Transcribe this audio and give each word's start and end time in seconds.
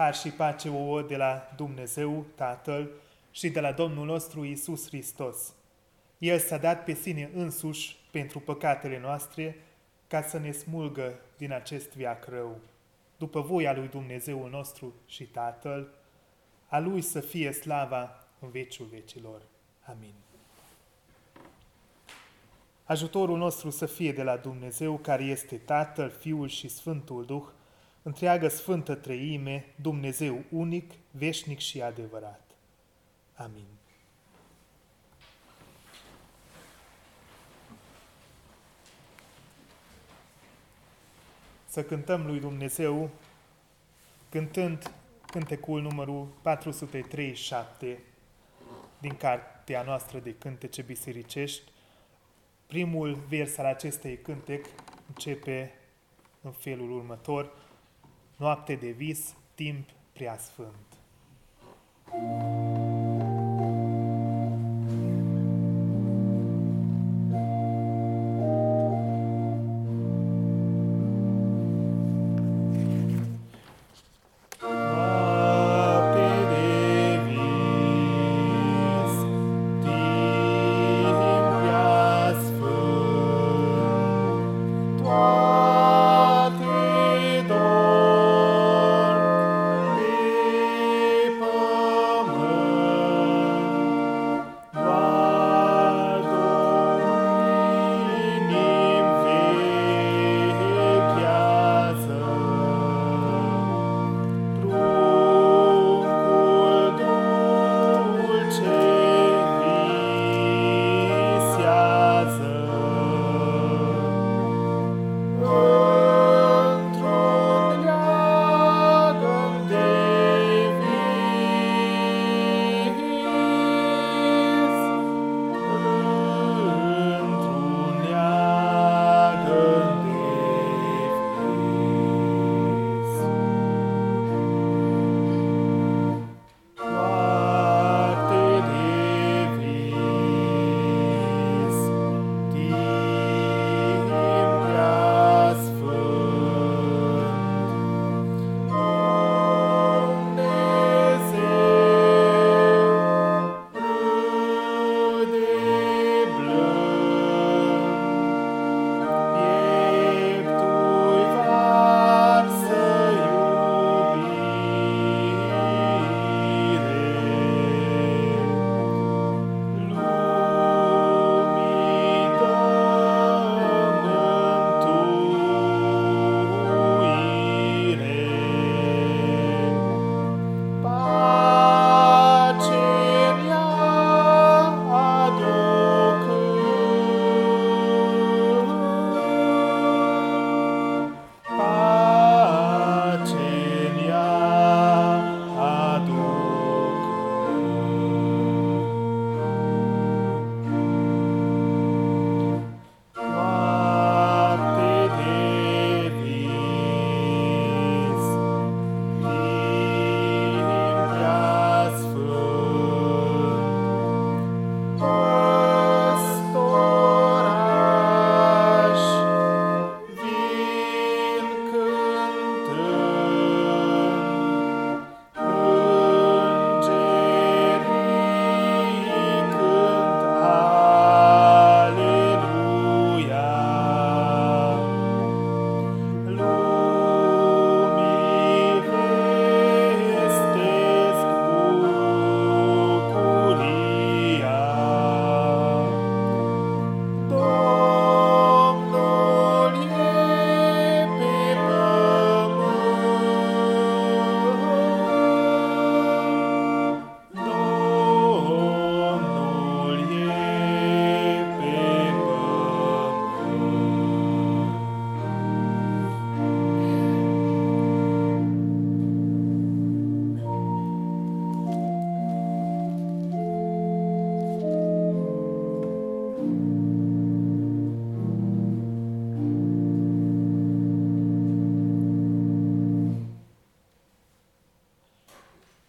Har 0.00 0.14
și 0.14 0.30
pace 0.30 0.68
ouă 0.68 1.02
de 1.02 1.16
la 1.16 1.50
Dumnezeu 1.56 2.24
Tatăl 2.34 2.90
și 3.30 3.48
de 3.48 3.60
la 3.60 3.72
Domnul 3.72 4.06
nostru 4.06 4.44
Isus 4.44 4.86
Hristos. 4.86 5.54
El 6.18 6.38
s-a 6.38 6.56
dat 6.56 6.84
pe 6.84 6.94
sine 6.94 7.30
însuși 7.34 7.96
pentru 8.10 8.40
păcatele 8.40 9.00
noastre 9.00 9.56
ca 10.06 10.22
să 10.22 10.38
ne 10.38 10.50
smulgă 10.50 11.20
din 11.36 11.52
acest 11.52 11.92
viac 11.94 12.26
rău. 12.28 12.58
După 13.16 13.40
voia 13.40 13.72
lui 13.72 13.88
Dumnezeul 13.88 14.50
nostru 14.50 14.94
și 15.06 15.24
Tatăl, 15.24 15.88
a 16.68 16.78
Lui 16.78 17.02
să 17.02 17.20
fie 17.20 17.52
slava 17.52 18.26
în 18.38 18.50
veciul 18.50 18.86
vecilor. 18.90 19.42
Amin. 19.82 20.14
Ajutorul 22.84 23.38
nostru 23.38 23.70
să 23.70 23.86
fie 23.86 24.12
de 24.12 24.22
la 24.22 24.36
Dumnezeu, 24.36 24.96
care 24.96 25.24
este 25.24 25.56
Tatăl, 25.56 26.10
Fiul 26.10 26.48
și 26.48 26.68
Sfântul 26.68 27.24
Duh, 27.24 27.44
întreagă 28.02 28.48
Sfântă 28.48 28.94
Treime, 28.94 29.64
Dumnezeu 29.80 30.44
unic, 30.50 30.92
veșnic 31.10 31.58
și 31.58 31.82
adevărat. 31.82 32.50
Amin. 33.34 33.66
Să 41.66 41.84
cântăm 41.84 42.26
lui 42.26 42.40
Dumnezeu 42.40 43.10
cântând 44.28 44.92
cântecul 45.26 45.80
numărul 45.82 46.28
437 46.42 48.02
din 48.98 49.16
cartea 49.16 49.82
noastră 49.82 50.18
de 50.18 50.34
cântece 50.34 50.82
bisericești. 50.82 51.62
Primul 52.66 53.14
vers 53.28 53.58
al 53.58 53.64
acestei 53.64 54.18
cântec 54.18 54.66
începe 55.08 55.74
în 56.42 56.52
felul 56.52 56.92
următor. 56.92 57.52
Noapte 58.40 58.76
de 58.80 58.92
vis, 58.92 59.34
timp 59.54 59.86
preasfânt. 60.14 60.90
Thank 62.10 62.42
you. 62.42 62.59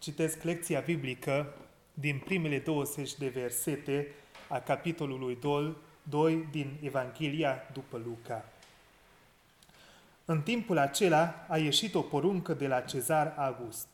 Citesc 0.02 0.42
lecția 0.42 0.80
biblică 0.80 1.54
din 1.94 2.18
primele 2.18 2.58
20 2.58 3.14
de 3.14 3.28
versete 3.28 4.06
a 4.48 4.60
capitolului 4.60 5.38
2 6.02 6.48
din 6.50 6.76
Evanghelia 6.80 7.56
după 7.72 8.00
Luca. 8.04 8.44
În 10.24 10.42
timpul 10.42 10.78
acela 10.78 11.46
a 11.48 11.58
ieșit 11.58 11.94
o 11.94 12.00
poruncă 12.00 12.54
de 12.54 12.66
la 12.66 12.80
cezar 12.80 13.34
August. 13.36 13.86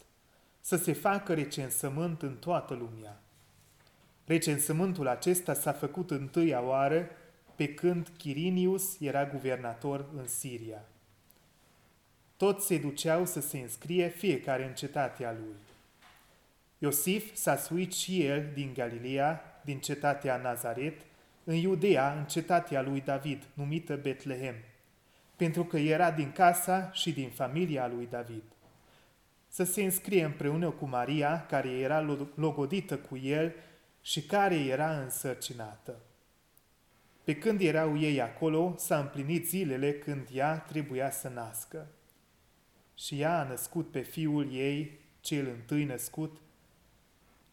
să 0.60 0.76
se 0.76 0.92
facă 0.92 1.34
recensământ 1.34 2.22
în 2.22 2.36
toată 2.36 2.74
lumea. 2.74 3.20
Recensământul 4.24 5.08
acesta 5.08 5.54
s-a 5.54 5.72
făcut 5.72 6.10
întâia 6.10 6.60
oară 6.60 7.10
pe 7.54 7.74
când 7.74 8.08
Chirinius 8.18 9.00
era 9.00 9.26
guvernator 9.26 10.04
în 10.16 10.26
Siria. 10.26 10.84
Toți 12.36 12.66
se 12.66 12.78
duceau 12.78 13.26
să 13.26 13.40
se 13.40 13.58
înscrie 13.58 14.08
fiecare 14.08 14.66
în 14.66 14.74
cetatea 14.74 15.32
lui. 15.32 15.67
Iosif 16.78 17.34
s-a 17.34 17.56
suit 17.56 17.92
și 17.92 18.24
el 18.24 18.50
din 18.54 18.72
Galilia, 18.74 19.40
din 19.64 19.78
cetatea 19.78 20.36
Nazaret, 20.36 21.00
în 21.44 21.54
Iudea, 21.54 22.12
în 22.12 22.24
cetatea 22.24 22.82
lui 22.82 23.00
David, 23.00 23.42
numită 23.54 23.96
Betlehem, 23.96 24.54
pentru 25.36 25.64
că 25.64 25.78
era 25.78 26.10
din 26.10 26.32
casa 26.32 26.90
și 26.92 27.12
din 27.12 27.30
familia 27.30 27.88
lui 27.88 28.06
David. 28.10 28.42
Să 29.48 29.64
se 29.64 29.82
înscrie 29.82 30.24
împreună 30.24 30.70
cu 30.70 30.86
Maria, 30.86 31.46
care 31.46 31.68
era 31.68 32.18
logodită 32.34 32.96
cu 32.96 33.16
el 33.16 33.54
și 34.02 34.22
care 34.22 34.54
era 34.54 35.00
însărcinată. 35.00 35.96
Pe 37.24 37.36
când 37.36 37.60
erau 37.60 37.98
ei 37.98 38.20
acolo, 38.20 38.74
s-a 38.76 38.98
împlinit 38.98 39.48
zilele 39.48 39.92
când 39.92 40.28
ea 40.32 40.58
trebuia 40.58 41.10
să 41.10 41.28
nască. 41.28 41.86
Și 42.94 43.20
ea 43.20 43.38
a 43.38 43.48
născut 43.48 43.90
pe 43.90 44.00
fiul 44.00 44.52
ei, 44.52 44.98
cel 45.20 45.46
întâi 45.46 45.84
născut, 45.84 46.40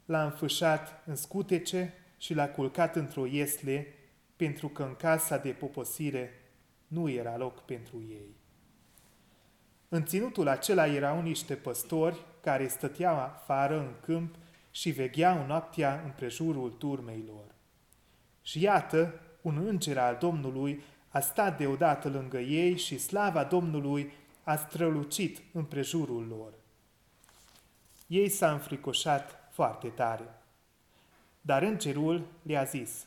l-a 0.05 0.23
înfășat 0.23 1.03
în 1.05 1.15
scutece 1.15 1.93
și 2.17 2.33
l-a 2.33 2.49
culcat 2.49 2.95
într-o 2.95 3.25
iesle, 3.25 3.87
pentru 4.35 4.67
că 4.67 4.83
în 4.83 4.95
casa 4.95 5.37
de 5.37 5.49
poposire 5.49 6.33
nu 6.87 7.09
era 7.09 7.37
loc 7.37 7.61
pentru 7.61 8.03
ei. 8.09 8.35
În 9.89 10.05
ținutul 10.05 10.47
acela 10.47 10.87
erau 10.87 11.21
niște 11.21 11.55
păstori 11.55 12.25
care 12.41 12.67
stăteau 12.67 13.15
afară 13.15 13.79
în 13.79 13.91
câmp 14.01 14.35
și 14.71 14.89
vegheau 14.89 15.45
noaptea 15.45 16.01
împrejurul 16.03 16.69
turmeilor. 16.69 17.55
Și 18.41 18.61
iată, 18.61 19.19
un 19.41 19.65
înger 19.67 19.97
al 19.97 20.17
Domnului 20.19 20.83
a 21.09 21.19
stat 21.19 21.57
deodată 21.57 22.09
lângă 22.09 22.39
ei 22.39 22.77
și 22.77 22.97
slava 22.97 23.43
Domnului 23.43 24.13
a 24.43 24.55
strălucit 24.55 25.41
împrejurul 25.51 26.27
lor. 26.27 26.53
Ei 28.07 28.29
s-a 28.29 28.51
înfricoșat 28.51 29.44
foarte 29.55 29.87
tare. 29.87 30.41
Dar 31.41 31.61
îngerul 31.61 32.25
le-a 32.41 32.63
zis, 32.63 33.05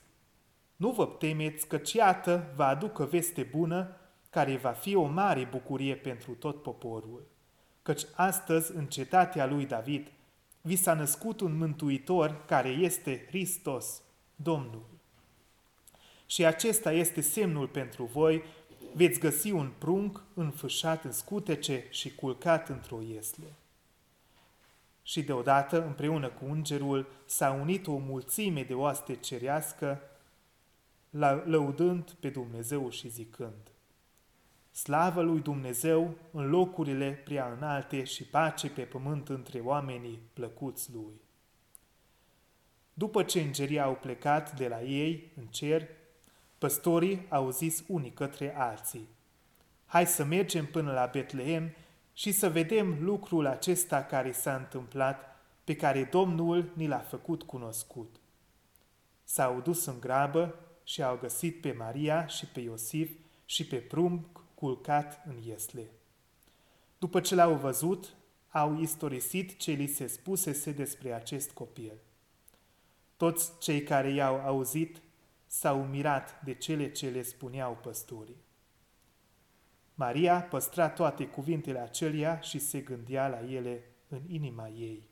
Nu 0.76 0.90
vă 0.90 1.06
temeți 1.06 1.66
că 1.66 1.80
iată 1.92 2.52
vă 2.54 2.62
aducă 2.62 3.04
veste 3.04 3.42
bună 3.42 3.96
care 4.30 4.56
va 4.56 4.70
fi 4.70 4.94
o 4.94 5.04
mare 5.04 5.48
bucurie 5.50 5.94
pentru 5.94 6.32
tot 6.32 6.62
poporul. 6.62 7.26
Căci 7.82 8.02
astăzi, 8.14 8.76
în 8.76 8.86
cetatea 8.86 9.46
lui 9.46 9.66
David, 9.66 10.06
vi 10.60 10.76
s-a 10.76 10.94
născut 10.94 11.40
un 11.40 11.56
mântuitor 11.56 12.44
care 12.46 12.68
este 12.68 13.24
Hristos, 13.28 14.02
Domnul. 14.36 14.86
Și 16.26 16.44
acesta 16.44 16.92
este 16.92 17.20
semnul 17.20 17.66
pentru 17.66 18.04
voi, 18.04 18.42
veți 18.92 19.20
găsi 19.20 19.50
un 19.50 19.70
prunc 19.78 20.22
înfășat 20.34 21.04
în 21.04 21.12
scutece 21.12 21.84
și 21.90 22.14
culcat 22.14 22.68
într-o 22.68 23.00
iesle. 23.00 23.46
Și 25.08 25.22
deodată, 25.22 25.84
împreună 25.84 26.28
cu 26.28 26.44
îngerul, 26.44 27.06
s-a 27.24 27.50
unit 27.50 27.86
o 27.86 27.96
mulțime 27.96 28.62
de 28.62 28.74
oaste 28.74 29.14
cerească, 29.14 30.00
lăudând 31.44 32.10
pe 32.10 32.28
Dumnezeu 32.28 32.90
și 32.90 33.08
zicând, 33.08 33.72
Slavă 34.70 35.22
lui 35.22 35.40
Dumnezeu 35.40 36.14
în 36.30 36.48
locurile 36.48 37.20
prea 37.24 37.52
înalte 37.56 38.04
și 38.04 38.24
pace 38.24 38.70
pe 38.70 38.82
pământ 38.82 39.28
între 39.28 39.60
oamenii 39.60 40.20
plăcuți 40.32 40.92
lui. 40.92 41.20
După 42.94 43.22
ce 43.22 43.40
îngerii 43.40 43.80
au 43.80 43.94
plecat 43.94 44.56
de 44.56 44.68
la 44.68 44.82
ei 44.82 45.32
în 45.36 45.46
cer, 45.46 45.88
păstorii 46.58 47.26
au 47.28 47.50
zis 47.50 47.84
unii 47.86 48.12
către 48.12 48.56
alții, 48.56 49.08
Hai 49.86 50.06
să 50.06 50.24
mergem 50.24 50.66
până 50.66 50.92
la 50.92 51.06
Betlehem 51.12 51.74
și 52.18 52.32
să 52.32 52.50
vedem 52.50 53.04
lucrul 53.04 53.46
acesta 53.46 54.02
care 54.02 54.32
s-a 54.32 54.56
întâmplat, 54.56 55.36
pe 55.64 55.76
care 55.76 56.04
Domnul 56.04 56.72
ni 56.74 56.86
l-a 56.86 56.98
făcut 56.98 57.42
cunoscut. 57.42 58.16
S-au 59.24 59.60
dus 59.60 59.84
în 59.84 60.00
grabă 60.00 60.54
și 60.84 61.02
au 61.02 61.16
găsit 61.16 61.60
pe 61.60 61.72
Maria 61.72 62.26
și 62.26 62.46
pe 62.46 62.60
Iosif 62.60 63.10
și 63.44 63.66
pe 63.66 63.76
prunc 63.76 64.44
culcat 64.54 65.22
în 65.26 65.42
iesle. 65.46 65.90
După 66.98 67.20
ce 67.20 67.34
l-au 67.34 67.54
văzut, 67.54 68.14
au 68.48 68.80
istorisit 68.80 69.56
ce 69.56 69.72
li 69.72 69.86
se 69.86 70.06
spusese 70.06 70.72
despre 70.72 71.12
acest 71.12 71.50
copil. 71.50 71.92
Toți 73.16 73.58
cei 73.58 73.82
care 73.82 74.10
i-au 74.10 74.40
auzit 74.40 75.00
s-au 75.46 75.84
mirat 75.84 76.42
de 76.44 76.54
cele 76.54 76.92
ce 76.92 77.08
le 77.08 77.22
spuneau 77.22 77.78
păstorii. 77.82 78.46
Maria 79.98 80.42
păstra 80.42 80.88
toate 80.88 81.26
cuvintele 81.26 81.78
acelea 81.78 82.40
și 82.40 82.58
se 82.58 82.80
gândea 82.80 83.28
la 83.28 83.52
ele 83.52 83.84
în 84.08 84.20
inima 84.26 84.68
ei. 84.68 85.02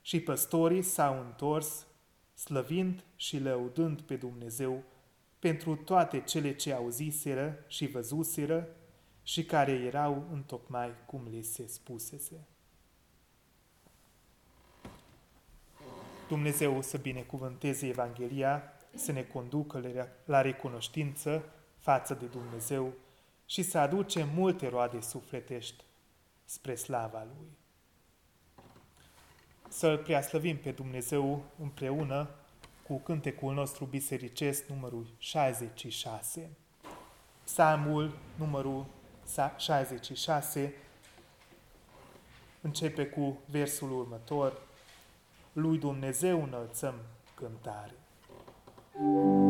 Și 0.00 0.20
păstorii 0.20 0.82
s-au 0.82 1.20
întors, 1.20 1.86
slăvind 2.34 3.04
și 3.16 3.38
lăudând 3.38 4.00
pe 4.00 4.16
Dumnezeu 4.16 4.82
pentru 5.38 5.76
toate 5.76 6.20
cele 6.20 6.54
ce 6.54 6.72
auziseră 6.72 7.64
și 7.66 7.86
văzuseră 7.86 8.68
și 9.22 9.44
care 9.44 9.72
erau 9.72 10.28
întocmai 10.32 10.90
cum 11.06 11.26
li 11.30 11.42
se 11.42 11.66
spusese. 11.66 12.46
Dumnezeu 16.28 16.82
să 16.82 16.96
binecuvânteze 16.96 17.86
Evanghelia, 17.86 18.62
să 18.94 19.12
ne 19.12 19.22
conducă 19.22 20.08
la 20.24 20.40
recunoștință 20.40 21.44
față 21.78 22.14
de 22.14 22.26
Dumnezeu 22.26 22.92
și 23.46 23.62
să 23.62 23.78
aduce 23.78 24.28
multe 24.34 24.68
roade 24.68 25.00
sufletești 25.00 25.84
spre 26.44 26.74
slava 26.74 27.26
Lui. 27.36 27.48
Să-L 29.68 29.98
preaslăvim 29.98 30.56
pe 30.56 30.70
Dumnezeu 30.70 31.44
împreună 31.58 32.28
cu 32.86 32.98
cântecul 32.98 33.54
nostru 33.54 33.84
bisericesc 33.84 34.66
numărul 34.66 35.06
66. 35.18 36.50
Psalmul 37.44 38.18
numărul 38.38 38.86
66 39.56 40.74
începe 42.60 43.06
cu 43.06 43.38
versul 43.46 43.98
următor. 43.98 44.60
Lui 45.52 45.78
Dumnezeu 45.78 46.42
înălțăm 46.42 46.94
cântare. 47.34 47.94
Thank 48.94 49.06
you. 49.06 49.43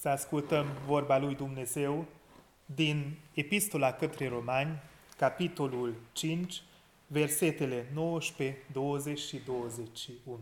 Să 0.00 0.08
ascultăm 0.08 0.66
vorba 0.86 1.18
lui 1.18 1.34
Dumnezeu 1.34 2.04
din 2.66 3.16
Epistola 3.34 3.92
către 3.92 4.28
Romani, 4.28 4.82
capitolul 5.16 5.94
5, 6.12 6.62
versetele 7.06 7.86
19, 7.94 8.58
20 8.72 9.18
și 9.18 9.40
21. 9.46 10.38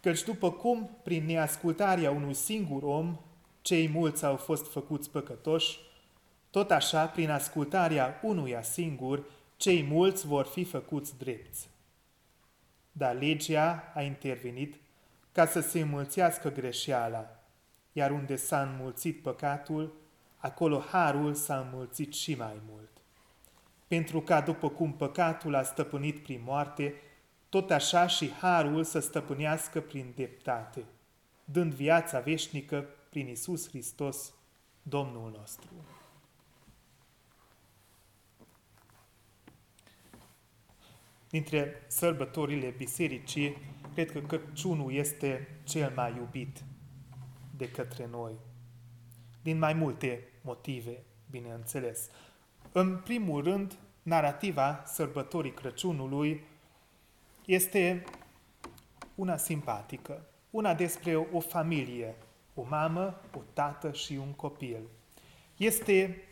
Căci 0.00 0.22
după 0.22 0.50
cum, 0.50 0.90
prin 1.02 1.26
neascultarea 1.26 2.10
unui 2.10 2.34
singur 2.34 2.82
om, 2.82 3.16
cei 3.62 3.88
mulți 3.88 4.24
au 4.24 4.36
fost 4.36 4.70
făcuți 4.70 5.10
păcătoși, 5.10 5.78
tot 6.50 6.70
așa, 6.70 7.06
prin 7.06 7.30
ascultarea 7.30 8.20
unuia 8.22 8.62
singur, 8.62 9.24
cei 9.56 9.82
mulți 9.82 10.26
vor 10.26 10.46
fi 10.46 10.64
făcuți 10.64 11.18
drepți. 11.18 11.68
Dar 12.92 13.14
legea 13.14 13.92
a 13.94 14.02
intervenit 14.02 14.74
ca 15.34 15.46
să 15.46 15.60
se 15.60 15.80
înmulțească 15.80 16.50
greșeala, 16.50 17.42
iar 17.92 18.10
unde 18.10 18.36
s-a 18.36 18.62
înmulțit 18.62 19.22
păcatul, 19.22 19.92
acolo 20.36 20.78
harul 20.80 21.34
s-a 21.34 21.58
înmulțit 21.58 22.12
și 22.12 22.34
mai 22.34 22.60
mult. 22.70 22.90
Pentru 23.88 24.20
ca 24.20 24.40
după 24.40 24.68
cum 24.68 24.92
păcatul 24.92 25.54
a 25.54 25.62
stăpânit 25.62 26.22
prin 26.22 26.40
moarte, 26.44 26.94
tot 27.48 27.70
așa 27.70 28.06
și 28.06 28.30
harul 28.30 28.84
să 28.84 28.98
stăpânească 28.98 29.80
prin 29.80 30.12
dreptate, 30.14 30.84
dând 31.44 31.72
viața 31.72 32.20
veșnică 32.20 32.86
prin 33.08 33.28
Isus 33.28 33.68
Hristos, 33.68 34.32
Domnul 34.82 35.34
nostru. 35.38 35.68
Dintre 41.30 41.84
sărbătorile 41.86 42.74
bisericii, 42.76 43.56
cred 43.94 44.10
că 44.10 44.20
Crăciunul 44.20 44.92
este 44.92 45.58
cel 45.64 45.92
mai 45.94 46.14
iubit 46.16 46.64
de 47.56 47.70
către 47.70 48.08
noi. 48.10 48.32
Din 49.42 49.58
mai 49.58 49.72
multe 49.72 50.28
motive, 50.40 51.02
bineînțeles. 51.30 52.10
În 52.72 53.00
primul 53.04 53.42
rând, 53.42 53.78
narativa 54.02 54.82
sărbătorii 54.86 55.52
Crăciunului 55.52 56.44
este 57.44 58.04
una 59.14 59.36
simpatică, 59.36 60.26
una 60.50 60.74
despre 60.74 61.16
o 61.16 61.40
familie, 61.40 62.14
o 62.54 62.64
mamă, 62.68 63.20
o 63.36 63.40
tată 63.52 63.92
și 63.92 64.12
un 64.12 64.32
copil. 64.32 64.80
Este 65.56 66.22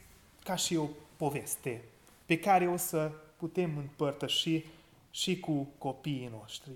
ca 0.45 0.55
și 0.55 0.77
o 0.77 0.89
poveste 1.17 1.85
pe 2.27 2.39
care 2.39 2.69
o 2.69 2.77
să 2.77 3.13
putem 3.37 3.77
împărtăși 3.77 4.65
și 5.11 5.41
cu 5.41 5.69
copiii 5.79 6.31
noștri. 6.41 6.73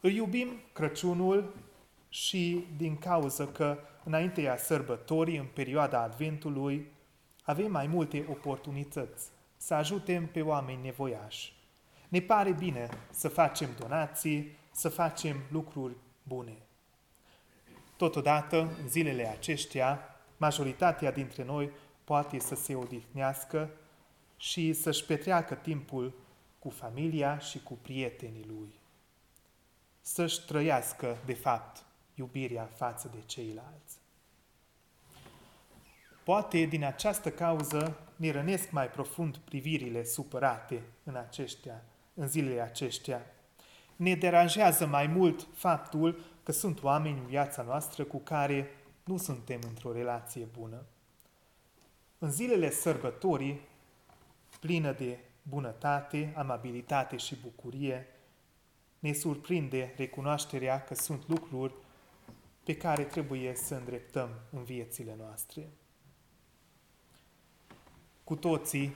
Îl 0.00 0.10
iubim 0.10 0.60
Crăciunul 0.72 1.54
și 2.08 2.66
din 2.76 2.98
cauza 2.98 3.46
că 3.46 3.78
înaintea 4.04 4.56
sărbătorii, 4.56 5.36
în 5.36 5.46
perioada 5.54 6.02
Adventului, 6.02 6.86
avem 7.42 7.70
mai 7.70 7.86
multe 7.86 8.26
oportunități 8.30 9.28
să 9.56 9.74
ajutem 9.74 10.26
pe 10.26 10.42
oameni 10.42 10.82
nevoiași. 10.82 11.52
Ne 12.08 12.20
pare 12.20 12.52
bine 12.52 12.88
să 13.10 13.28
facem 13.28 13.68
donații, 13.78 14.56
să 14.70 14.88
facem 14.88 15.36
lucruri 15.50 15.96
bune. 16.22 16.56
Totodată, 17.96 18.60
în 18.60 18.88
zilele 18.88 19.26
acestea, 19.26 20.20
majoritatea 20.36 21.12
dintre 21.12 21.44
noi 21.44 21.70
poate 22.04 22.38
să 22.38 22.54
se 22.54 22.74
odihnească 22.74 23.70
și 24.36 24.72
să-și 24.72 25.04
petreacă 25.04 25.54
timpul 25.54 26.12
cu 26.58 26.68
familia 26.68 27.38
și 27.38 27.62
cu 27.62 27.74
prietenii 27.82 28.44
lui 28.48 28.79
să-și 30.00 30.44
trăiască, 30.44 31.16
de 31.24 31.34
fapt, 31.34 31.84
iubirea 32.14 32.70
față 32.74 33.10
de 33.14 33.22
ceilalți. 33.26 33.98
Poate 36.24 36.64
din 36.64 36.84
această 36.84 37.30
cauză 37.30 37.98
ne 38.16 38.30
rănesc 38.30 38.70
mai 38.70 38.90
profund 38.90 39.36
privirile 39.36 40.04
supărate 40.04 40.82
în, 41.04 41.16
aceștia, 41.16 41.82
în 42.14 42.28
zilele 42.28 42.60
aceștia. 42.60 43.26
Ne 43.96 44.14
deranjează 44.14 44.86
mai 44.86 45.06
mult 45.06 45.46
faptul 45.54 46.20
că 46.42 46.52
sunt 46.52 46.82
oameni 46.82 47.18
în 47.18 47.26
viața 47.26 47.62
noastră 47.62 48.04
cu 48.04 48.18
care 48.18 48.70
nu 49.04 49.16
suntem 49.16 49.60
într-o 49.68 49.92
relație 49.92 50.48
bună. 50.58 50.84
În 52.18 52.30
zilele 52.30 52.70
sărbătorii, 52.70 53.60
plină 54.60 54.92
de 54.92 55.18
bunătate, 55.42 56.32
amabilitate 56.36 57.16
și 57.16 57.36
bucurie, 57.36 58.06
ne 59.00 59.12
surprinde 59.12 59.94
recunoașterea 59.96 60.84
că 60.84 60.94
sunt 60.94 61.28
lucruri 61.28 61.74
pe 62.64 62.76
care 62.76 63.02
trebuie 63.02 63.54
să 63.54 63.74
îndreptăm 63.74 64.28
în 64.50 64.62
viețile 64.62 65.14
noastre. 65.18 65.68
Cu 68.24 68.36
toții 68.36 68.94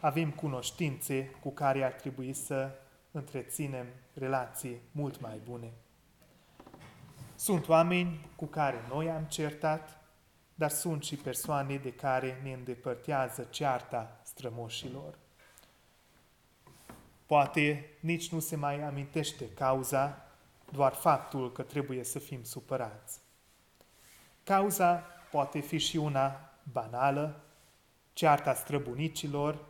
avem 0.00 0.30
cunoștințe 0.30 1.30
cu 1.40 1.50
care 1.50 1.84
ar 1.84 1.92
trebui 1.92 2.32
să 2.32 2.70
întreținem 3.10 3.86
relații 4.14 4.80
mult 4.92 5.20
mai 5.20 5.40
bune. 5.44 5.72
Sunt 7.34 7.68
oameni 7.68 8.28
cu 8.36 8.46
care 8.46 8.84
noi 8.88 9.10
am 9.10 9.24
certat, 9.24 10.00
dar 10.54 10.70
sunt 10.70 11.02
și 11.02 11.16
persoane 11.16 11.76
de 11.76 11.92
care 11.92 12.40
ne 12.42 12.52
îndepărtează 12.52 13.46
cearta 13.50 14.20
strămoșilor. 14.24 15.18
Poate 17.30 17.96
nici 18.00 18.32
nu 18.32 18.40
se 18.40 18.56
mai 18.56 18.80
amintește 18.80 19.48
cauza, 19.48 20.26
doar 20.72 20.92
faptul 20.92 21.52
că 21.52 21.62
trebuie 21.62 22.04
să 22.04 22.18
fim 22.18 22.42
supărați. 22.42 23.20
Cauza 24.42 24.94
poate 25.30 25.60
fi 25.60 25.78
și 25.78 25.96
una 25.96 26.52
banală, 26.72 27.44
cearta 28.12 28.54
străbunicilor, 28.54 29.64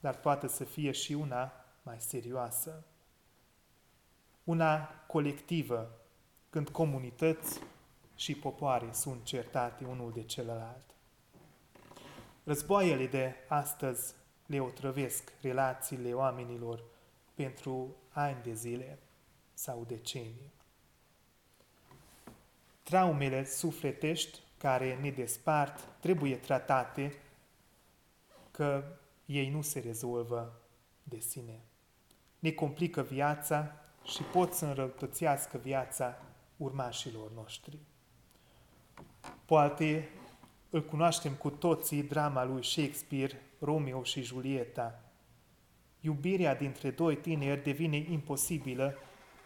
dar 0.00 0.16
poate 0.16 0.48
să 0.48 0.64
fie 0.64 0.90
și 0.90 1.12
una 1.12 1.52
mai 1.82 1.96
serioasă. 2.00 2.84
Una 4.44 4.88
colectivă, 5.06 5.90
când 6.50 6.68
comunități 6.68 7.60
și 8.14 8.34
popoare 8.34 8.88
sunt 8.92 9.24
certate 9.24 9.84
unul 9.84 10.12
de 10.12 10.22
celălalt. 10.22 10.86
Războaiele 12.42 13.06
de 13.06 13.34
astăzi 13.48 14.14
le 14.46 14.60
otrăvesc 14.60 15.32
relațiile 15.40 16.12
oamenilor 16.12 16.84
pentru 17.34 17.96
ani 18.10 18.42
de 18.42 18.54
zile 18.54 18.98
sau 19.54 19.84
decenii. 19.86 20.52
Traumele 22.82 23.44
sufletești 23.44 24.38
care 24.58 24.98
ne 25.00 25.10
despart 25.10 25.88
trebuie 26.00 26.36
tratate 26.36 27.14
că 28.50 28.84
ei 29.26 29.50
nu 29.50 29.62
se 29.62 29.78
rezolvă 29.78 30.60
de 31.02 31.18
sine. 31.18 31.60
Ne 32.38 32.50
complică 32.50 33.02
viața 33.02 33.72
și 34.04 34.22
pot 34.22 34.52
să 34.52 34.66
înrăutățească 34.66 35.58
viața 35.58 36.18
urmașilor 36.56 37.30
noștri. 37.30 37.78
Poate 39.44 40.08
îl 40.70 40.84
cunoaștem 40.84 41.32
cu 41.32 41.50
toții 41.50 42.02
drama 42.02 42.44
lui 42.44 42.64
Shakespeare, 42.64 43.42
Romeo 43.64 44.02
și 44.02 44.22
Julieta. 44.22 45.00
Iubirea 46.00 46.54
dintre 46.54 46.90
doi 46.90 47.16
tineri 47.16 47.62
devine 47.62 47.96
imposibilă 47.96 48.94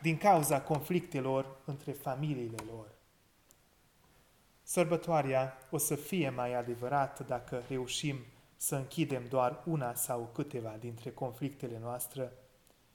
din 0.02 0.16
cauza 0.16 0.60
conflictelor 0.60 1.56
între 1.64 1.92
familiile 1.92 2.56
lor. 2.70 2.86
Sărbătoarea 4.62 5.58
o 5.70 5.78
să 5.78 5.94
fie 5.94 6.30
mai 6.30 6.54
adevărată 6.54 7.22
dacă 7.22 7.62
reușim 7.68 8.16
să 8.56 8.76
închidem 8.76 9.26
doar 9.28 9.62
una 9.66 9.94
sau 9.94 10.30
câteva 10.34 10.76
dintre 10.80 11.10
conflictele 11.10 11.78
noastre 11.78 12.32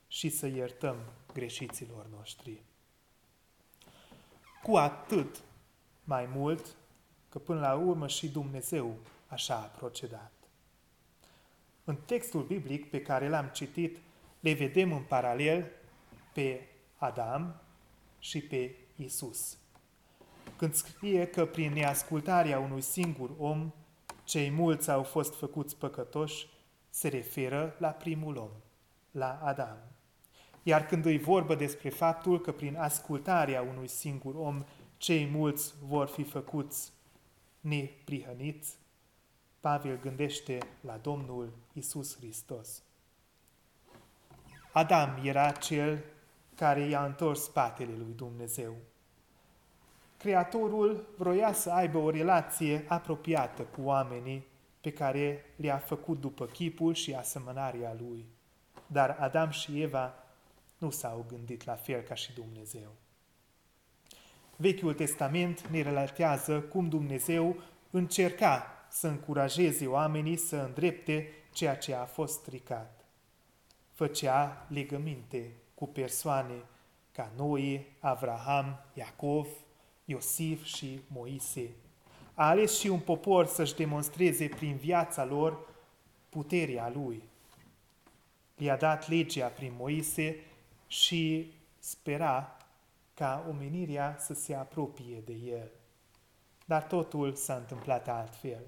și 0.08 0.30
să 0.30 0.48
iertăm 0.48 0.96
greșiților 1.34 2.06
noștri. 2.15 2.62
Cu 4.63 4.75
atât 4.75 5.44
mai 6.03 6.25
mult 6.25 6.75
că 7.30 7.39
până 7.39 7.60
la 7.60 7.74
urmă 7.74 8.08
și 8.08 8.30
Dumnezeu 8.30 8.96
așa 9.27 9.56
a 9.56 9.77
procedat. 9.77 10.33
În 11.84 11.96
textul 12.06 12.44
biblic 12.44 12.90
pe 12.90 13.02
care 13.02 13.30
l-am 13.30 13.50
citit, 13.54 13.98
le 14.40 14.54
vedem 14.54 14.92
în 14.92 15.02
paralel 15.02 15.72
pe 16.34 16.68
Adam 16.98 17.62
și 18.20 18.42
pe 18.42 18.75
Isus. 18.96 19.58
Când 20.58 20.74
scrie 20.74 21.25
că 21.25 21.46
prin 21.46 21.74
neascultarea 21.74 22.60
unui 22.60 22.82
singur 22.82 23.30
om, 23.38 23.72
cei 24.24 24.50
mulți 24.50 24.92
au 24.92 25.04
fost 25.04 25.36
făcuți 25.36 25.78
păcătoși, 25.78 26.48
se 26.90 27.08
referă 27.08 27.75
la 27.80 27.90
primul 27.90 28.36
om, 28.36 28.50
la 29.12 29.40
Adam. 29.44 29.78
Iar 30.63 30.86
când 30.86 31.06
îi 31.06 31.18
vorbă 31.18 31.56
despre 31.56 31.90
faptul 31.90 32.42
că 32.42 32.52
prin 32.52 32.75
ascultarea 32.78 33.62
unui 33.62 33.88
singur 33.88 34.36
om, 34.36 34.63
cei 34.98 35.25
mulți 35.25 35.74
vor 35.82 36.08
fi 36.08 36.24
făcuți 36.24 36.92
neprihăniți, 37.60 38.78
Pavel 39.63 40.00
gândește 40.00 40.58
la 40.82 40.97
Domnul 40.97 41.54
Isus 41.73 42.17
Hristos. 42.17 42.84
Adam 44.71 45.19
era 45.23 45.52
cel 45.52 46.04
care 46.56 46.82
i-a 46.82 47.06
întors 47.06 47.43
spatele 47.43 47.91
lui 47.97 48.13
Dumnezeu. 48.15 48.76
Creatorul 50.17 51.08
vroia 51.17 51.54
să 51.54 51.71
aibă 51.71 51.97
o 51.97 52.10
relație 52.10 52.86
apropiată 52.88 53.62
cu 53.62 53.82
oamenii 53.82 54.45
pe 54.82 54.91
care 54.91 55.45
le-a 55.56 55.78
făcut 55.78 56.19
după 56.19 56.45
chipul 56.45 56.93
și 56.93 57.13
asemănarea 57.13 57.95
lui. 57.99 58.26
Dar 58.88 59.17
Adam 59.19 59.49
și 59.49 59.82
Eva 59.82 60.13
nu 60.78 60.89
s-au 60.89 61.26
gândit 61.28 61.65
la 61.65 61.76
fel 61.76 62.02
ca 62.02 62.13
și 62.13 62.34
Dumnezeu. 62.34 62.91
Vechiul 64.56 64.93
Testament 64.93 65.67
ne 65.67 65.82
relatează 65.82 66.62
cum 66.62 66.89
Dumnezeu 66.89 67.56
încerca 67.89 68.67
să 68.93 69.08
încurajeze 69.08 69.88
oamenii 69.88 70.38
să 70.38 70.56
îndrepte 70.56 71.27
ceea 71.51 71.77
ce 71.77 71.93
a 71.93 72.06
fost 72.06 72.39
stricat. 72.39 73.06
Făcea 73.91 74.65
legăminte 74.69 75.51
cu 75.75 75.88
persoane 75.88 76.53
ca 77.12 77.32
Noe, 77.38 77.86
Avraham, 77.99 78.79
Iacov, 78.93 79.47
Iosif 80.06 80.63
și 80.63 80.99
Moise. 81.08 81.69
A 82.34 82.47
ales 82.47 82.79
și 82.79 82.88
un 82.88 82.99
popor 82.99 83.45
să-și 83.45 83.75
demonstreze 83.75 84.47
prin 84.47 84.75
viața 84.75 85.25
lor 85.25 85.67
puterea 86.29 86.89
lui. 86.89 87.23
I-a 88.58 88.77
dat 88.77 89.10
legea 89.10 89.47
prin 89.47 89.73
Moise 89.77 90.36
și 90.88 91.53
spera 91.79 92.58
ca 93.13 93.45
omenirea 93.49 94.15
să 94.19 94.34
se 94.34 94.56
apropie 94.56 95.21
de 95.25 95.34
el. 95.34 95.71
Dar 96.65 96.84
totul 96.84 97.34
s-a 97.34 97.56
întâmplat 97.56 98.08
altfel. 98.08 98.63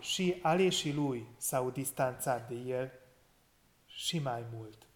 Și 0.00 0.38
aleșii 0.42 0.92
lui 0.92 1.26
s-au 1.36 1.70
distanțat 1.70 2.48
de 2.48 2.54
el 2.54 2.90
și 3.86 4.18
mai 4.18 4.44
mult. 4.52 4.88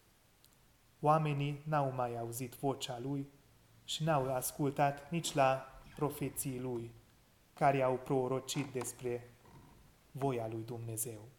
Oamenii 0.99 1.61
n-au 1.65 1.91
mai 1.91 2.17
auzit 2.17 2.53
vocea 2.53 2.99
lui 2.99 3.27
și 3.83 4.03
n-au 4.03 4.33
ascultat 4.33 5.11
nici 5.11 5.33
la 5.33 5.81
profeții 5.95 6.59
lui, 6.59 6.91
care 7.53 7.81
au 7.81 7.99
prorocit 8.03 8.71
despre 8.71 9.33
voia 10.11 10.47
lui 10.47 10.63
Dumnezeu. 10.65 11.29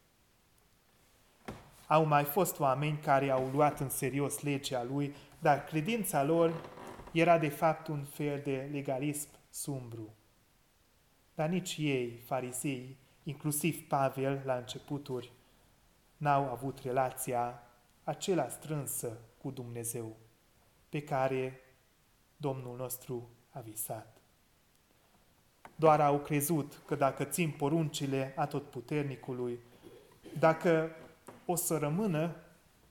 Au 1.86 2.04
mai 2.04 2.24
fost 2.24 2.58
oameni 2.58 2.98
care 2.98 3.30
au 3.30 3.50
luat 3.50 3.80
în 3.80 3.88
serios 3.88 4.40
legea 4.40 4.82
lui, 4.82 5.14
dar 5.38 5.64
credința 5.64 6.22
lor 6.22 6.52
era 7.12 7.38
de 7.38 7.48
fapt 7.48 7.86
un 7.86 8.04
fel 8.04 8.40
de 8.44 8.68
legalism 8.72 9.28
sumbru. 9.50 10.14
Dar 11.34 11.48
nici 11.48 11.76
ei, 11.78 12.22
farisei, 12.26 12.96
inclusiv 13.24 13.88
Pavel 13.88 14.42
la 14.44 14.54
începuturi, 14.54 15.32
n-au 16.16 16.50
avut 16.50 16.78
relația 16.78 17.62
acela 18.04 18.48
strânsă 18.48 19.18
cu 19.42 19.50
Dumnezeu 19.50 20.16
pe 20.88 21.02
care 21.02 21.60
Domnul 22.36 22.76
nostru 22.76 23.28
a 23.50 23.60
visat. 23.60 24.16
Doar 25.76 26.00
au 26.00 26.18
crezut 26.18 26.82
că 26.86 26.94
dacă 26.94 27.24
țin 27.24 27.50
poruncile 27.50 28.32
atotputernicului, 28.36 29.58
dacă 30.38 30.90
o 31.46 31.54
să 31.54 31.78
rămână 31.78 32.36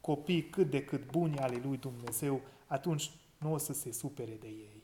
copii 0.02 0.44
cât 0.44 0.70
de 0.70 0.86
cât 0.86 1.12
buni 1.12 1.40
ale 1.40 1.62
lui 1.64 1.78
Dumnezeu, 1.78 2.42
atunci 2.68 3.12
nu 3.38 3.54
o 3.54 3.58
să 3.58 3.74
se 3.74 3.92
supere 3.92 4.34
de 4.40 4.48
ei. 4.48 4.84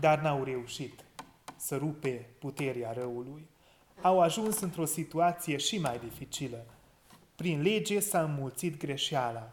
Dar 0.00 0.20
n-au 0.20 0.44
reușit 0.44 1.04
să 1.64 1.76
rupe 1.76 2.30
puterea 2.38 2.92
răului. 2.92 3.48
Au 4.02 4.20
ajuns 4.20 4.60
într-o 4.60 4.84
situație 4.84 5.56
și 5.56 5.78
mai 5.78 5.98
dificilă. 5.98 6.64
Prin 7.34 7.62
lege 7.62 8.00
s-a 8.00 8.22
înmulțit 8.22 8.76
greșeala. 8.76 9.52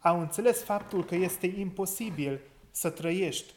Au 0.00 0.20
înțeles 0.20 0.62
faptul 0.62 1.04
că 1.04 1.14
este 1.14 1.46
imposibil 1.46 2.40
să 2.70 2.90
trăiești 2.90 3.52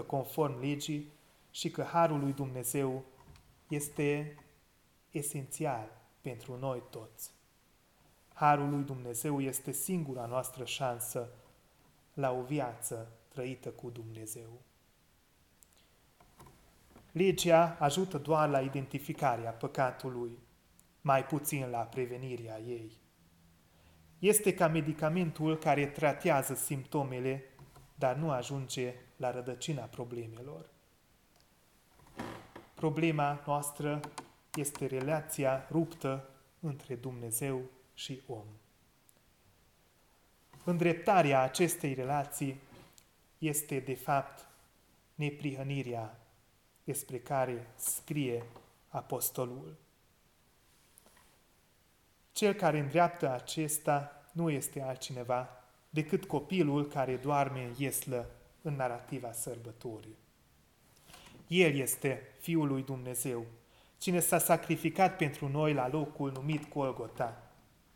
100% 0.00 0.06
conform 0.06 0.60
legii 0.60 1.12
și 1.50 1.70
că 1.70 1.82
Harul 1.82 2.20
lui 2.20 2.32
Dumnezeu 2.32 3.04
este 3.68 4.36
esențial 5.10 5.90
pentru 6.20 6.58
noi 6.58 6.82
toți. 6.90 7.30
Harul 8.34 8.70
lui 8.70 8.82
Dumnezeu 8.82 9.40
este 9.40 9.72
singura 9.72 10.26
noastră 10.26 10.64
șansă 10.64 11.28
la 12.14 12.32
o 12.32 12.42
viață 12.42 13.12
trăită 13.28 13.68
cu 13.68 13.90
Dumnezeu. 13.90 14.65
Legea 17.16 17.76
ajută 17.78 18.18
doar 18.18 18.48
la 18.48 18.60
identificarea 18.60 19.50
păcatului, 19.50 20.38
mai 21.00 21.24
puțin 21.24 21.70
la 21.70 21.78
prevenirea 21.78 22.60
ei. 22.60 22.98
Este 24.18 24.54
ca 24.54 24.68
medicamentul 24.68 25.56
care 25.56 25.86
tratează 25.86 26.54
simptomele, 26.54 27.44
dar 27.94 28.16
nu 28.16 28.30
ajunge 28.30 28.94
la 29.16 29.30
rădăcina 29.30 29.82
problemelor. 29.82 30.70
Problema 32.74 33.42
noastră 33.46 34.00
este 34.54 34.86
relația 34.86 35.66
ruptă 35.70 36.28
între 36.60 36.94
Dumnezeu 36.94 37.62
și 37.94 38.22
om. 38.26 38.46
Îndreptarea 40.64 41.42
acestei 41.42 41.94
relații 41.94 42.60
este, 43.38 43.78
de 43.78 43.94
fapt, 43.94 44.48
neprihănirea 45.14 46.20
despre 46.86 47.18
care 47.18 47.66
scrie 47.76 48.44
apostolul. 48.88 49.76
Cel 52.32 52.52
care 52.52 52.78
îndreaptă 52.78 53.30
acesta 53.30 54.24
nu 54.32 54.50
este 54.50 54.82
altcineva 54.82 55.48
decât 55.90 56.24
copilul 56.24 56.86
care 56.86 57.16
doarme 57.16 57.64
în 57.64 57.74
ieslă 57.78 58.30
în 58.62 58.74
narativa 58.74 59.32
sărbătorii. 59.32 60.16
El 61.46 61.74
este 61.74 62.22
Fiul 62.40 62.68
lui 62.68 62.82
Dumnezeu, 62.82 63.46
cine 63.98 64.20
s-a 64.20 64.38
sacrificat 64.38 65.16
pentru 65.16 65.48
noi 65.48 65.74
la 65.74 65.88
locul 65.88 66.32
numit 66.32 66.68
Golgota, 66.68 67.50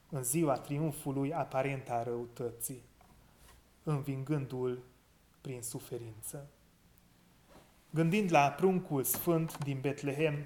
în 0.08 0.24
ziua 0.24 0.58
triumfului 0.58 1.34
aparent 1.34 1.88
a 1.88 2.02
răutății, 2.02 2.82
învingându-l 3.82 4.82
prin 5.40 5.62
suferință. 5.62 6.48
Gândind 7.92 8.32
la 8.32 8.48
pruncul 8.48 9.04
sfânt 9.04 9.58
din 9.58 9.80
Betlehem, 9.80 10.44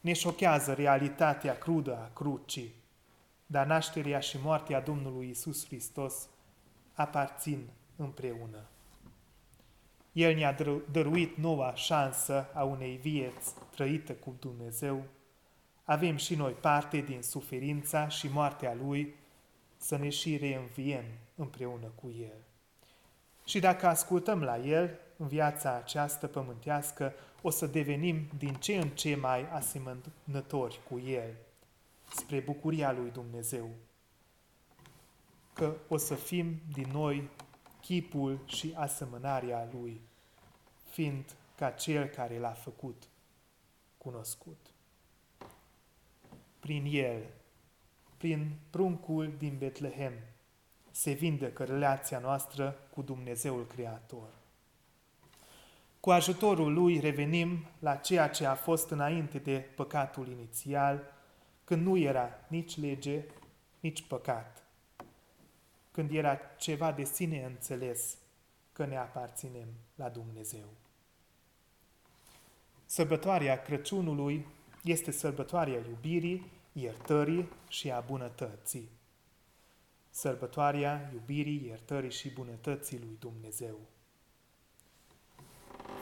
ne 0.00 0.12
șochează 0.12 0.72
realitatea 0.72 1.58
crudă 1.58 1.96
a 1.96 2.10
crucii, 2.12 2.74
dar 3.46 3.66
nașterea 3.66 4.20
și 4.20 4.38
moartea 4.42 4.80
Domnului 4.80 5.28
Isus 5.28 5.66
Hristos 5.66 6.28
aparțin 6.94 7.68
împreună. 7.96 8.58
El 10.12 10.34
ne-a 10.34 10.56
dăruit 10.90 11.36
noua 11.36 11.74
șansă 11.74 12.46
a 12.54 12.62
unei 12.62 12.96
vieți 12.96 13.54
trăită 13.70 14.12
cu 14.12 14.36
Dumnezeu. 14.40 15.02
Avem 15.84 16.16
și 16.16 16.34
noi 16.34 16.52
parte 16.52 17.00
din 17.00 17.22
suferința 17.22 18.08
și 18.08 18.28
moartea 18.28 18.74
Lui 18.74 19.14
să 19.76 19.96
ne 19.96 20.08
și 20.08 20.36
reînviem 20.36 21.04
împreună 21.34 21.86
cu 21.94 22.12
El. 22.20 22.38
Și 23.44 23.58
dacă 23.58 23.86
ascultăm 23.86 24.42
la 24.42 24.58
El, 24.58 24.98
în 25.18 25.28
viața 25.28 25.74
aceasta 25.74 26.26
pământească, 26.26 27.12
o 27.42 27.50
să 27.50 27.66
devenim 27.66 28.28
din 28.38 28.54
ce 28.54 28.76
în 28.76 28.88
ce 28.88 29.14
mai 29.14 29.50
asemănători 29.50 30.80
cu 30.88 30.98
El, 30.98 31.34
spre 32.14 32.40
bucuria 32.40 32.92
lui 32.92 33.10
Dumnezeu. 33.10 33.68
Că 35.52 35.76
o 35.88 35.96
să 35.96 36.14
fim 36.14 36.60
din 36.72 36.90
noi 36.92 37.28
chipul 37.80 38.38
și 38.46 38.74
asemănarea 38.76 39.68
Lui, 39.72 40.00
fiind 40.90 41.34
ca 41.56 41.70
Cel 41.70 42.06
care 42.06 42.38
l-a 42.38 42.52
făcut 42.52 43.02
cunoscut. 43.98 44.66
Prin 46.58 46.84
El, 46.90 47.22
prin 48.16 48.58
pruncul 48.70 49.34
din 49.38 49.58
Betlehem, 49.58 50.12
se 50.90 51.12
vindecă 51.12 51.64
relația 51.64 52.18
noastră 52.18 52.76
cu 52.90 53.02
Dumnezeul 53.02 53.66
Creator. 53.66 54.37
Cu 56.08 56.14
ajutorul 56.14 56.72
Lui 56.72 57.00
revenim 57.00 57.66
la 57.78 57.94
ceea 57.96 58.28
ce 58.28 58.46
a 58.46 58.54
fost 58.54 58.90
înainte 58.90 59.38
de 59.38 59.58
păcatul 59.74 60.28
inițial, 60.28 61.02
când 61.64 61.86
nu 61.86 61.96
era 61.96 62.28
nici 62.46 62.80
lege, 62.80 63.24
nici 63.80 64.06
păcat, 64.06 64.62
când 65.90 66.12
era 66.12 66.38
ceva 66.58 66.92
de 66.92 67.04
sine 67.04 67.44
înțeles 67.44 68.16
că 68.72 68.84
ne 68.86 68.96
aparținem 68.96 69.66
la 69.94 70.08
Dumnezeu. 70.08 70.66
Sărbătoarea 72.84 73.62
Crăciunului 73.62 74.46
este 74.84 75.10
sărbătoarea 75.10 75.82
iubirii, 75.88 76.50
iertării 76.72 77.48
și 77.68 77.90
a 77.90 78.00
bunătății. 78.00 78.88
Sărbătoarea 80.10 81.10
iubirii, 81.12 81.66
iertării 81.66 82.12
și 82.12 82.30
bunătății 82.30 82.98
lui 82.98 83.16
Dumnezeu. 83.18 83.78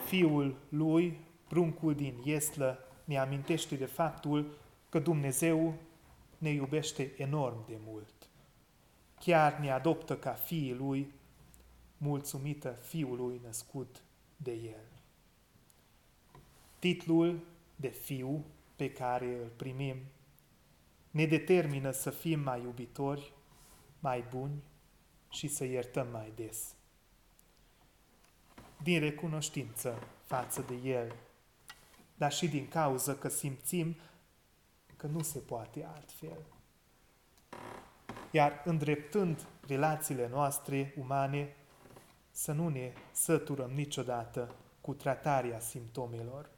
Fiul 0.06 0.56
lui, 0.68 1.18
pruncul 1.48 1.94
din 1.94 2.20
Ieslă, 2.24 2.78
ne 3.04 3.18
amintește 3.18 3.74
de 3.74 3.84
faptul 3.84 4.58
că 4.88 4.98
Dumnezeu 4.98 5.74
ne 6.38 6.50
iubește 6.50 7.12
enorm 7.16 7.66
de 7.66 7.78
mult. 7.84 8.28
Chiar 9.20 9.58
ne 9.58 9.70
adoptă 9.70 10.16
ca 10.16 10.32
fiii 10.32 10.74
lui, 10.74 11.12
mulțumită 11.98 12.78
fiului 12.82 13.40
născut 13.44 14.02
de 14.36 14.52
el. 14.52 14.86
Titlul 16.78 17.46
de 17.76 17.88
fiu 17.88 18.44
pe 18.76 18.92
care 18.92 19.38
îl 19.42 19.48
primim 19.56 19.96
ne 21.10 21.26
determină 21.26 21.90
să 21.90 22.10
fim 22.10 22.40
mai 22.40 22.62
iubitori, 22.62 23.32
mai 23.98 24.24
buni 24.30 24.62
și 25.30 25.48
să 25.48 25.64
iertăm 25.64 26.08
mai 26.12 26.32
des. 26.34 26.74
Din 28.82 29.00
recunoștință 29.00 29.98
față 30.24 30.64
de 30.66 30.74
El, 30.88 31.14
dar 32.14 32.32
și 32.32 32.48
din 32.48 32.68
cauza 32.68 33.14
că 33.14 33.28
simțim 33.28 33.96
că 34.96 35.06
nu 35.06 35.22
se 35.22 35.38
poate 35.38 35.84
altfel. 35.94 36.38
Iar 38.30 38.62
îndreptând 38.64 39.46
relațiile 39.66 40.28
noastre 40.28 40.94
umane, 40.98 41.56
să 42.30 42.52
nu 42.52 42.68
ne 42.68 42.92
săturăm 43.12 43.70
niciodată 43.70 44.54
cu 44.80 44.94
tratarea 44.94 45.60
simptomelor, 45.60 46.50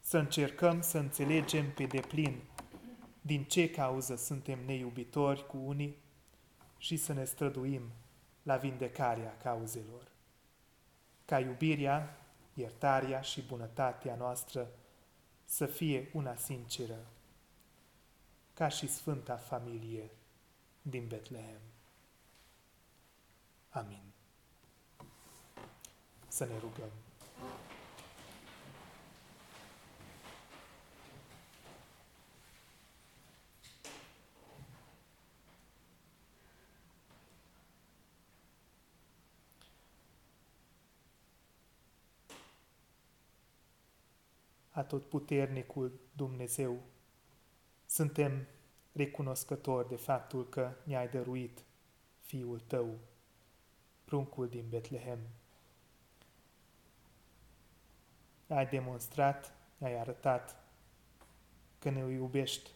să 0.00 0.18
încercăm 0.18 0.80
să 0.80 0.98
înțelegem 0.98 1.72
pe 1.72 1.84
deplin 1.84 2.42
din 3.20 3.44
ce 3.44 3.70
cauză 3.70 4.16
suntem 4.16 4.58
neiubitori 4.66 5.46
cu 5.46 5.56
unii 5.64 5.96
și 6.78 6.96
să 6.96 7.12
ne 7.12 7.24
străduim 7.24 7.82
la 8.42 8.56
vindecarea 8.56 9.36
cauzelor. 9.42 10.13
Ca 11.24 11.38
iubirea, 11.38 12.18
iertarea 12.54 13.20
și 13.20 13.42
bunătatea 13.42 14.14
noastră 14.14 14.68
să 15.44 15.66
fie 15.66 16.10
una 16.12 16.36
sinceră, 16.36 17.06
ca 18.54 18.68
și 18.68 18.86
Sfânta 18.86 19.36
Familie 19.36 20.10
din 20.82 21.06
Betlehem. 21.06 21.60
Amin. 23.68 24.02
Să 26.28 26.44
ne 26.44 26.58
rugăm. 26.58 26.90
Atotputernicul 44.74 46.00
Dumnezeu. 46.12 46.78
Suntem 47.86 48.46
recunoscători 48.92 49.88
de 49.88 49.96
faptul 49.96 50.48
că 50.48 50.72
ne-ai 50.82 51.08
dăruit 51.08 51.64
Fiul 52.20 52.60
Tău, 52.60 52.98
pruncul 54.04 54.48
din 54.48 54.64
Betlehem. 54.68 55.18
Ai 58.48 58.66
demonstrat, 58.66 59.54
ai 59.80 59.98
arătat 59.98 60.62
că 61.78 61.90
ne 61.90 62.12
iubești 62.12 62.70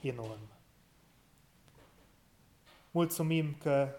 enorm. 0.00 0.48
Mulțumim 2.90 3.54
că 3.54 3.96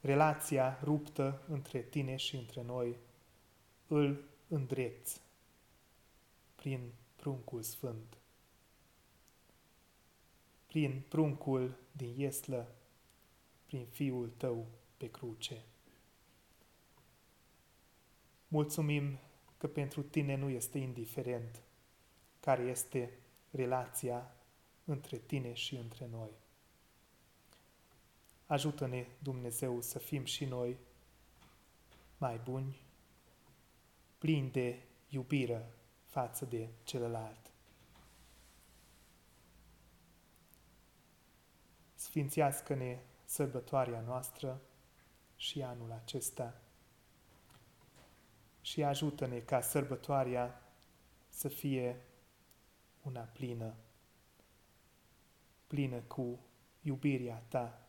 relația 0.00 0.78
ruptă 0.82 1.42
între 1.48 1.80
tine 1.80 2.16
și 2.16 2.36
între 2.36 2.62
noi 2.62 2.96
îl 3.86 4.24
îndrepți 4.48 5.23
prin 6.64 6.92
pruncul 7.16 7.62
sfânt. 7.62 8.16
Prin 10.66 11.02
pruncul 11.08 11.76
din 11.92 12.18
Ieslă, 12.18 12.74
prin 13.66 13.86
Fiul 13.86 14.28
Tău 14.36 14.66
pe 14.96 15.10
cruce. 15.10 15.64
Mulțumim 18.48 19.18
că 19.56 19.68
pentru 19.68 20.02
Tine 20.02 20.34
nu 20.34 20.48
este 20.48 20.78
indiferent 20.78 21.62
care 22.40 22.62
este 22.62 23.18
relația 23.50 24.36
între 24.84 25.18
Tine 25.18 25.52
și 25.52 25.74
între 25.74 26.06
noi. 26.06 26.30
Ajută-ne, 28.46 29.06
Dumnezeu, 29.18 29.80
să 29.80 29.98
fim 29.98 30.24
și 30.24 30.44
noi 30.44 30.76
mai 32.18 32.38
buni, 32.44 32.80
plini 34.18 34.50
de 34.50 34.82
iubire 35.08 35.72
față 36.14 36.44
de 36.44 36.68
celălalt. 36.84 37.52
Sfințească-ne 41.94 42.98
sărbătoarea 43.24 44.00
noastră 44.00 44.60
și 45.36 45.62
anul 45.62 45.92
acesta 45.92 46.60
și 48.60 48.84
ajută-ne 48.84 49.38
ca 49.38 49.60
sărbătoarea 49.60 50.62
să 51.28 51.48
fie 51.48 52.04
una 53.02 53.20
plină, 53.20 53.74
plină 55.66 56.00
cu 56.00 56.38
iubirea 56.80 57.42
Ta 57.48 57.88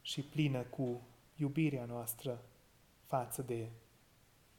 și 0.00 0.22
plină 0.22 0.62
cu 0.62 1.06
iubirea 1.36 1.84
noastră 1.84 2.42
față 3.06 3.42
de 3.42 3.70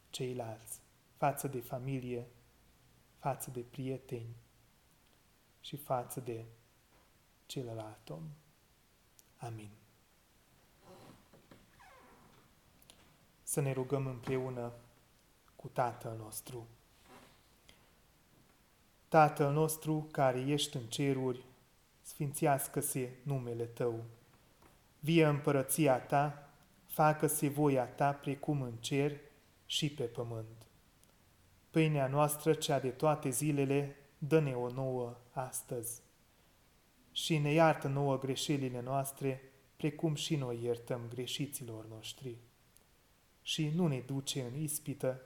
ceilalți 0.09 0.84
față 1.17 1.47
de 1.47 1.59
familie, 1.59 2.27
față 3.17 3.51
de 3.51 3.59
prieteni 3.59 4.35
și 5.59 5.77
față 5.77 6.19
de 6.19 6.45
celălalt 7.45 8.09
om. 8.09 8.23
Amin. 9.37 9.69
Să 13.43 13.61
ne 13.61 13.73
rugăm 13.73 14.07
împreună 14.07 14.71
cu 15.55 15.67
Tatăl 15.67 16.17
nostru. 16.17 16.67
Tatăl 19.07 19.53
nostru 19.53 20.07
care 20.11 20.39
ești 20.39 20.75
în 20.75 20.85
ceruri, 20.87 21.43
sfințească-se 22.01 23.09
numele 23.23 23.65
Tău. 23.65 24.03
Vie 24.99 25.25
împărăția 25.25 25.99
Ta, 25.99 26.49
facă-se 26.85 27.47
voia 27.47 27.85
Ta 27.85 28.13
precum 28.13 28.61
în 28.61 28.75
cer 28.75 29.19
și 29.65 29.89
pe 29.89 30.03
pământ. 30.03 30.64
Pâinea 31.75 32.07
noastră, 32.07 32.53
cea 32.53 32.79
de 32.79 32.89
toate 32.89 33.29
zilele, 33.29 33.95
dă-ne 34.17 34.53
o 34.53 34.69
nouă 34.69 35.17
astăzi. 35.31 36.01
Și 37.11 37.37
ne 37.37 37.51
iartă 37.51 37.87
nouă 37.87 38.17
greșelile 38.17 38.81
noastre, 38.81 39.41
precum 39.75 40.15
și 40.15 40.35
noi 40.35 40.63
iertăm 40.63 41.01
greșiților 41.09 41.85
noștri. 41.85 42.37
Și 43.41 43.71
nu 43.75 43.87
ne 43.87 43.99
duce 43.99 44.41
în 44.41 44.59
ispită, 44.61 45.21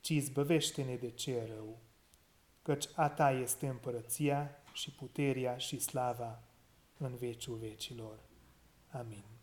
ci 0.00 0.08
izbăvește-ne 0.08 0.96
de 0.96 1.10
ce 1.10 1.46
rău, 1.54 1.78
căci 2.62 2.88
a 2.94 3.08
ta 3.08 3.30
este 3.30 3.66
împărăția 3.66 4.50
și 4.72 4.90
puterea 4.90 5.56
și 5.56 5.78
slava 5.78 6.42
în 6.98 7.16
veciul 7.16 7.56
vecilor. 7.56 8.18
Amin. 8.88 9.33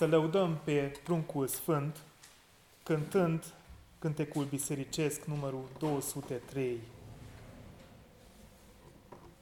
Să 0.00 0.06
lăudăm 0.06 0.60
pe 0.64 0.92
pruncul 1.04 1.46
sfânt 1.46 1.96
cântând 2.82 3.44
cântecul 3.98 4.44
bisericesc 4.44 5.24
numărul 5.24 5.64
203. 5.78 6.78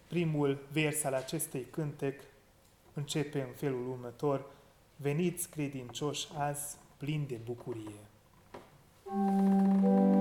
Primul 0.08 0.58
vers 0.72 1.04
al 1.04 1.14
acestei 1.14 1.66
cântec 1.70 2.20
începe 2.94 3.40
în 3.40 3.54
felul 3.56 3.88
următor. 3.88 4.44
Veniți 4.96 5.48
credincioși 5.48 6.28
azi 6.36 6.76
plini 6.96 7.26
de 7.26 7.38
bucurie. 7.44 8.00
Thank 9.04 9.82
you. 9.82 10.17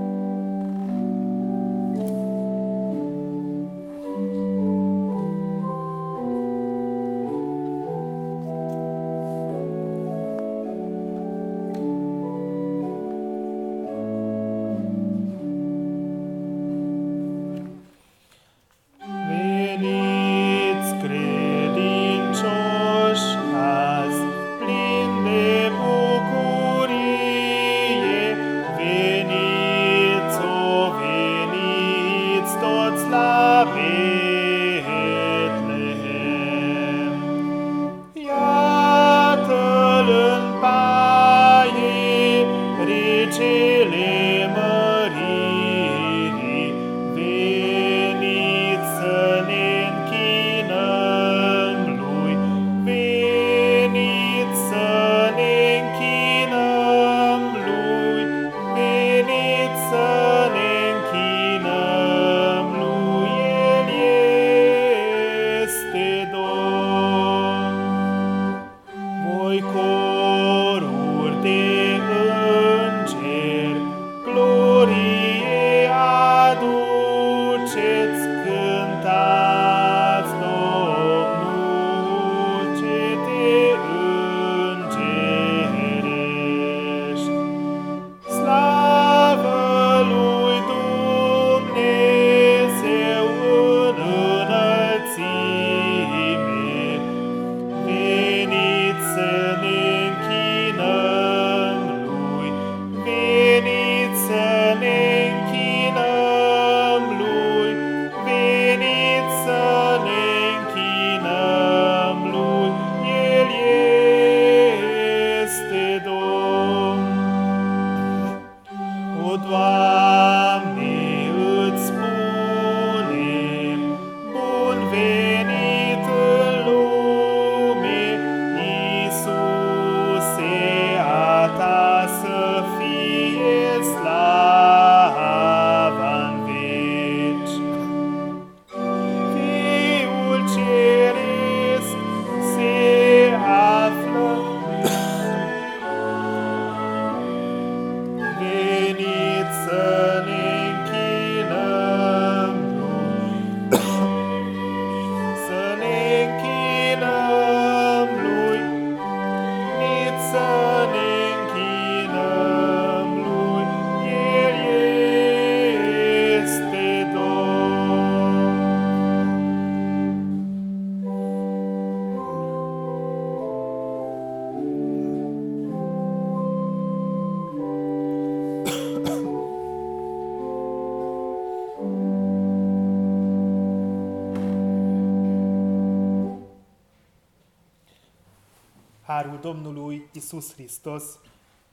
Domnului 189.47 190.07
Isus 190.11 190.53
Hristos, 190.53 191.19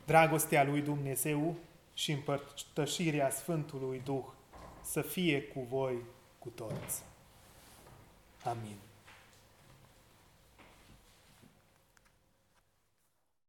dragostea 0.07 0.65
lui 0.65 0.81
Dumnezeu 0.81 1.55
și 1.95 2.13
împărtășirea 2.13 3.31
Sfântului 3.31 4.01
Duh 4.05 4.25
să 4.83 5.01
fie 5.01 5.43
cu 5.43 5.61
voi 5.61 5.97
cu 6.39 6.49
toți. 6.49 7.03
Amin. 8.45 8.84